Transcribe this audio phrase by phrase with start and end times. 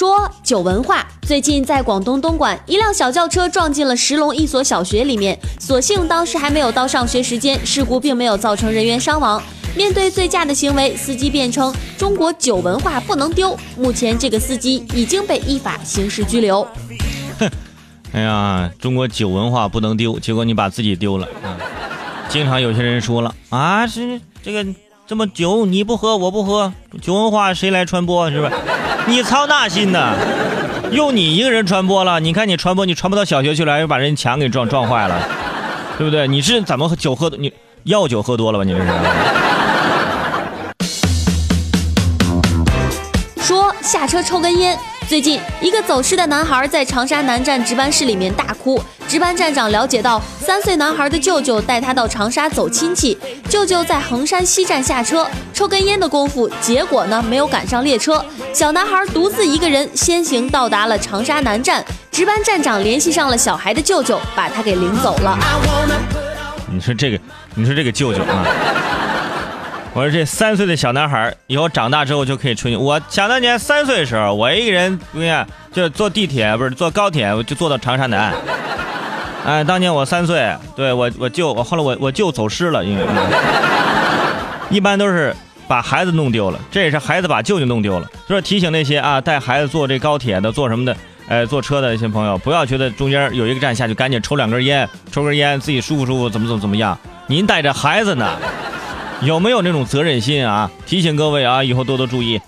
[0.00, 9.42] 说酒文化，最近在广东东莞，一辆小轿车撞进了石龙一所小学里面，所幸当时还没有到上学时间，事故并没有造成人员伤亡。
[9.76, 13.54] 面对醉驾的行为，司机辩称中国酒文化不能丢。
[13.76, 16.66] 目前这个司机已经被依法刑事拘留。
[17.38, 17.50] 哼，
[18.12, 21.26] 哎呀，中国酒文化不能丢，结果你把自己丢了。
[21.44, 21.60] 啊！
[22.30, 24.66] 经常有些人说了啊，是这个。
[25.06, 26.72] 这么酒你不喝我不喝，
[27.02, 28.52] 酒文化谁来传播是吧？
[29.10, 30.14] 你操那心呢？
[30.92, 32.20] 用你一个人传播了？
[32.20, 35.20] 你看你传播，你传播到小学去了，又把人墙给撞撞坏了，
[35.98, 36.28] 对不对？
[36.28, 37.28] 你是怎么酒喝？
[37.36, 38.64] 你药酒喝多了吧？
[38.64, 38.86] 你这是？
[44.10, 44.76] 车抽根烟。
[45.08, 48.82] 最近，一个走失的男孩在长沙南站值班室里面大哭。
[49.06, 53.16] 值班站长了解到，三岁男孩的舅舅带他到长沙走亲戚，
[53.48, 61.84] 舅舅在衡山西站下车抽根烟的功夫，结果呢没有赶上列车，小男孩独自一个人先行到达了长沙南站。
[62.10, 65.38] 值班站长联系上了小孩的舅舅，把他给领走了。
[66.72, 67.18] 你说这个，
[67.54, 68.44] 你说这个舅舅啊。
[69.92, 72.76] 我说这三岁的小男孩以后长大之后就可以出去。
[72.76, 78.32] 我想当年三岁的时候，我一个人，你看，就坐地铁不是坐高铁，我就坐到长沙南。
[79.44, 83.04] 哎，当年我三岁，对我我舅，我后来我我舅走失了，因为
[84.68, 85.34] 一般都是
[85.66, 88.06] 把孩子弄丢了，这也是孩子把舅舅弄丢了。
[88.28, 96.96] 就是提醒那些啊带孩子坐这高铁的、坐什么的，哎坐车的一些朋友，不要觉得中间有一个站下去赶紧抽两根烟，抽根烟自己舒服舒服，怎么怎么怎么样？
[97.26, 98.38] 您带着孩子呢。
[99.22, 100.70] 有没有那种责任心啊？
[100.86, 102.40] 提醒各位啊，以后多多注意。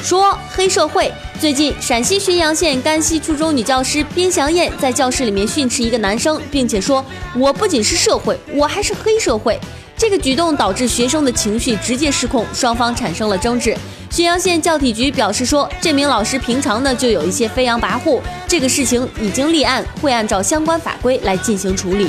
[0.00, 9.58] 说黑社会，最近陕西浔阳县甘溪初中女教师边祥燕在教室里面训斥一个男生，并且说：“我不仅是社会，我还是黑社会。”
[9.98, 13.76] 这个举动导致学生的情绪直接失控，双方产生了争执。
[14.10, 22.08] 浔阳县教体局表示说，这名老师平常呢就有一些飞扬跋扈，这个事情已经立案，会按照相关法规来进行处理。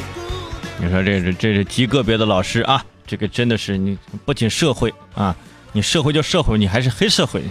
[0.77, 5.35] 你说这是这是极个别的老师啊，这个真的是你不仅社会啊，
[5.71, 7.41] 你社会就社会，你还是黑社会，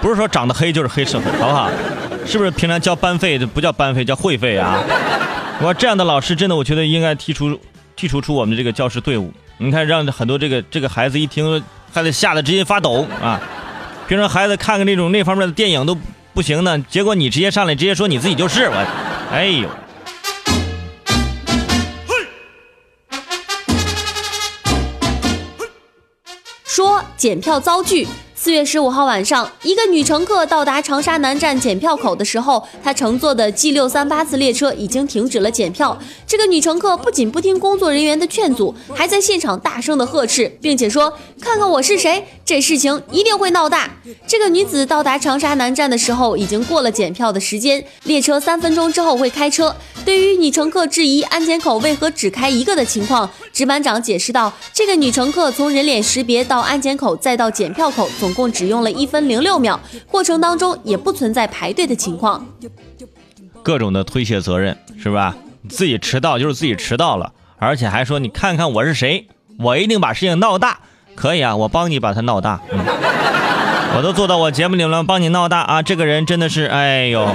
[0.00, 1.70] 不是说长得黑就是黑社会，好不好？
[2.26, 4.82] 是不是平常交班费不叫班费叫会费啊？
[5.60, 7.50] 我这样的老师真的，我觉得应该剔除
[7.96, 9.32] 剔除出我们这个教师队伍。
[9.58, 13.40] 你看，让很多这个这个孩子一听，孩子吓得直接发抖啊！
[14.06, 15.98] 平常孩子看看那种那方面的电影都
[16.32, 18.86] 不行呢，结果你直接上来直接说你自己就是我，
[19.32, 19.68] 哎呦！
[26.78, 28.06] 说检票遭拒。
[28.40, 35.98] 四月十五号晚上，一个女乘客到达长沙南站检票口的时候，她乘坐的 G 六三八次列车已经停止了检票。
[36.24, 41.12] 这个女乘客不仅不听工作人员的劝阻，还在现场大声的呵斥，并且说
[41.42, 43.90] ：“看看我是谁，这事情一定会闹大。”
[44.28, 49.74] 这个女子到达长沙南站的时候，已经过了检票的时间，列车三分钟之后会开车。
[50.04, 59.80] 对于女乘客质疑安检口为何只开一个的情况，值班长解释道：“这个女乘客从人脸识别到安检口再到检票口，总。”总共只用了一分零六秒，
[60.10, 62.46] 过程当中也不存在排队的情况。
[63.62, 65.34] 各种的推卸责任是吧？
[65.70, 69.26] 自己迟到就是自己迟到了，而且还说你看看我是谁，
[69.58, 70.80] 我一定把事情闹大。
[71.14, 72.60] 可以啊，我帮你把它闹大。
[72.70, 72.78] 嗯、
[73.96, 75.82] 我都做到我节目里了，帮你闹大啊！
[75.82, 77.26] 这个人真的是，哎呦，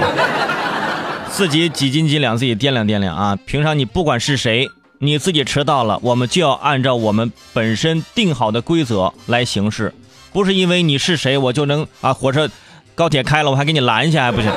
[1.28, 3.36] 自己几斤几两，自己掂量掂量啊！
[3.44, 9.92] 平常你不管是谁，你自己迟到了，我们就要按照我们本身定好的规则来行事。
[10.34, 12.50] 不是因为你是谁，我就能啊，火车、
[12.96, 14.50] 高铁开了，我还给你拦下，还不行？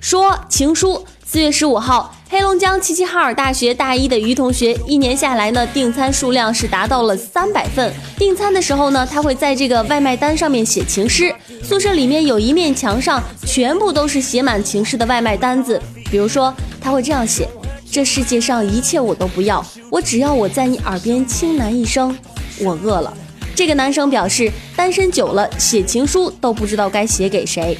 [0.00, 7.92] 说情书，四月十五号，黑龙江齐齐哈尔大学大一的于同学，一年下来呢，订餐数量是达到了三百份。
[8.16, 11.30] 订餐的时候呢，他会在这个外卖单上面写情诗。
[11.62, 15.78] 宿舍里面有一面墙上，全部都是写满情诗的外卖单子。
[16.10, 17.46] 比如说，他会这样写。
[17.92, 22.16] 这世界上一切我都不要，我只要我在你耳边轻喃一声，
[22.58, 23.14] 我饿了。
[23.54, 27.76] 这个男生表示，单身久了，写情书都不知道该写给谁。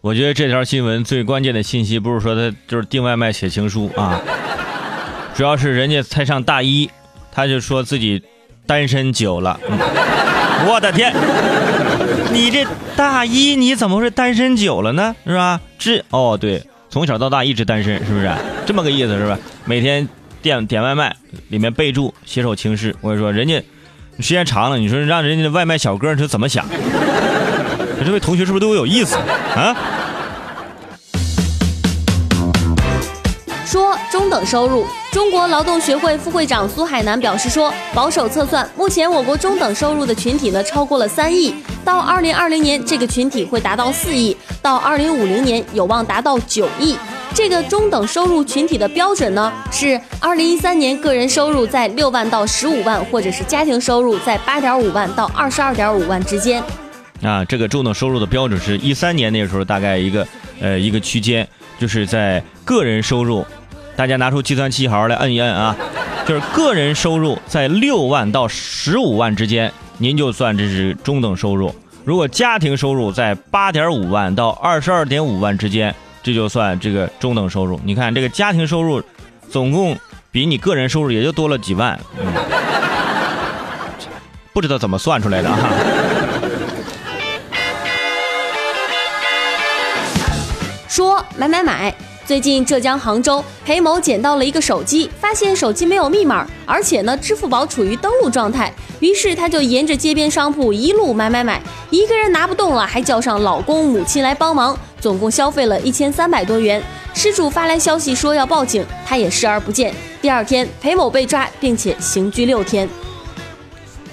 [0.00, 4.22] 我觉得这条新闻最关键的信息不是说他就是订外卖写情书啊，
[5.34, 6.88] 主要是人家才上大一，
[7.32, 8.22] 他就说自己
[8.64, 9.58] 单身久了。
[10.68, 11.12] 我的天，
[12.32, 12.64] 你这
[12.94, 15.16] 大一你怎么会单身久了呢？
[15.26, 15.60] 是吧？
[15.76, 16.62] 这哦对。
[16.90, 18.30] 从小到大一直单身，是不是
[18.66, 19.16] 这么个意思？
[19.16, 19.38] 是吧？
[19.64, 20.08] 每天
[20.40, 21.14] 点点外卖，
[21.48, 22.94] 里面备注写首情诗。
[23.00, 23.62] 我跟你说，人家
[24.20, 26.64] 时间长了，你说让人家的外卖小哥是怎么想？
[28.04, 29.16] 这位同学是不是对我有意思
[29.54, 29.76] 啊？
[33.68, 34.86] 说中等收入。
[35.12, 41.54] 中国劳动学会副会长苏海南表示说，保守测算，目前我国中等收入的群体呢超过了三亿，
[41.84, 46.96] 到二零二零年这个群体会达到四亿，到二零五零年有望达到九亿。
[47.34, 56.62] 这个中等收入群体的标准呢是二零一三年个人收入在六万到十五万，或者是家庭收入在八点五万到二十二点五万之间。
[57.22, 60.26] 啊，这个中等收入的标准是一三年那个时候大概一个
[60.58, 61.46] 呃一个区间。
[61.78, 63.46] 就是在个人收入，
[63.96, 65.76] 大家拿出计算器好好来摁一摁啊！
[66.26, 71.70] 就是个人收入在六万到十五万之间，您就算这是中等收入；
[72.04, 77.80] 如果家庭收入在八点五万到二十二点五万之间，这就算这个中等收入。
[77.84, 79.02] 你看这个家庭收入，
[79.48, 79.96] 总共
[80.30, 82.26] 比你个人收入也就多了几万，嗯、
[84.52, 85.58] 不知道怎么算出来的啊！
[90.98, 91.94] 说买买买！
[92.26, 106.82] 最近浙江杭州裴某捡到了一个手机，发现手机没有密码，而且呢支付宝处于登录状态，于是他就沿着街边商铺一路买买买，一个人拿不动了，还叫上老公母亲来帮忙，总共消费了一千三百多元。
[107.14, 109.94] 失主发来消息说要报警，他也视而不见。
[110.20, 112.88] 第二天裴某被抓，并且刑拘六天。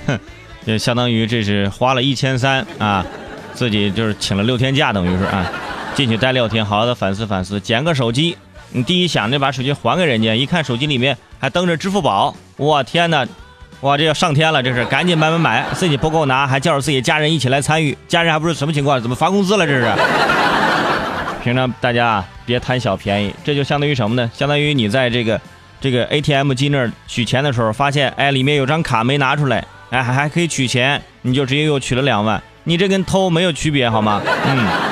[0.06, 0.20] 哼，
[0.66, 3.04] 也相当于这是花了一千三啊，
[3.56, 5.52] 自己就是请了六天假，等于是啊。
[5.96, 7.60] 进去待六天，好好的反思反思。
[7.60, 8.38] 捡个手机，
[8.72, 13.26] 你第一想着把手机还给人家，一看手机里面还登着支付宝，我天哪，
[13.80, 19.02] 哇，这要上天了，这是赶紧买买买，自己不够拿，还叫着自己家人一起来参与，家人还不是什么情况？
[19.02, 19.66] 怎么发工资了？
[19.66, 19.90] 这是。
[21.42, 24.30] 平常大家啊，别贪小便宜，这就相当于什么呢？
[24.34, 25.40] 相当于你在这个
[25.80, 34.22] 这个 ATM 机那儿取钱的时候，发现哎里面有张卡没拿出来，哎还还可以取钱，你就直接又取了两万，你这跟偷没有区别好吗？
[34.46, 34.85] 嗯。